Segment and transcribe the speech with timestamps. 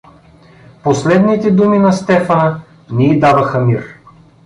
[0.83, 3.95] Последните думи на Стефана не й даваха мир.